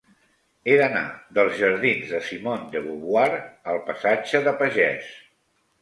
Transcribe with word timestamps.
He 0.71 0.77
d'anar 0.79 1.03
dels 1.39 1.59
jardins 1.59 2.15
de 2.15 2.23
Simone 2.31 2.73
de 2.73 2.83
Beauvoir 2.89 3.29
al 3.39 3.83
passatge 3.93 4.45
de 4.49 4.59
Pagès. 4.65 5.17